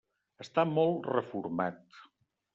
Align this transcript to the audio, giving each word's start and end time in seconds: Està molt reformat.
Està 0.45 0.63
molt 0.71 1.11
reformat. 1.17 2.03